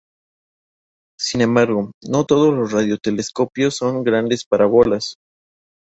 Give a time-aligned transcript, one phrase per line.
[1.19, 5.17] Sin embargo, no todos los radiotelescopios son grandes parábolas.